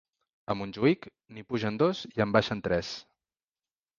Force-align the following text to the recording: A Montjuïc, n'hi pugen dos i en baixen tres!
A 0.51 0.53
Montjuïc, 0.61 1.03
n'hi 1.35 1.43
pugen 1.51 1.77
dos 1.83 2.01
i 2.19 2.25
en 2.27 2.33
baixen 2.37 2.65
tres! 2.69 2.93